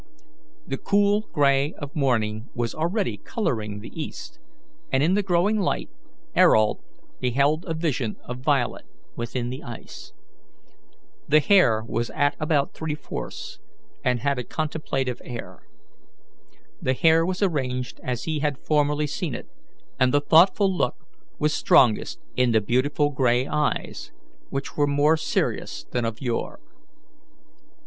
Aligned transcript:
The 0.65 0.79
cold 0.79 1.31
grey 1.31 1.73
of 1.75 1.95
morning 1.95 2.49
was 2.55 2.73
already 2.73 3.17
colouring 3.17 3.81
the 3.81 3.91
east, 3.93 4.39
and 4.91 5.03
in 5.03 5.13
the 5.13 5.21
growing 5.21 5.59
light 5.59 5.91
Ayrault 6.35 6.83
beheld 7.19 7.65
a 7.67 7.75
vision 7.75 8.15
of 8.23 8.39
Violet 8.39 8.85
within 9.15 9.51
the 9.51 9.61
ice. 9.61 10.11
The 11.27 11.39
face 11.39 11.87
was 11.87 12.09
at 12.15 12.35
about 12.39 12.73
three 12.73 12.95
fourths, 12.95 13.59
and 14.03 14.21
had 14.21 14.39
a 14.39 14.43
contemplative 14.43 15.21
air. 15.23 15.67
The 16.81 16.95
hair 16.95 17.23
was 17.23 17.43
arranged 17.43 17.99
as 18.03 18.23
he 18.23 18.39
had 18.39 18.57
formerly 18.57 19.05
seen 19.05 19.35
it, 19.35 19.47
and 19.99 20.11
the 20.11 20.19
thoughtful 20.21 20.75
look 20.75 20.95
was 21.37 21.53
strongest 21.53 22.19
in 22.35 22.53
the 22.53 22.59
beautiful 22.59 23.11
grey 23.11 23.45
eyes, 23.45 24.11
which 24.49 24.75
were 24.75 24.87
more 24.87 25.15
serious 25.15 25.83
than 25.91 26.05
of 26.05 26.21
yore. 26.21 26.59